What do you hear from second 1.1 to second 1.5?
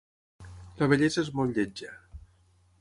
és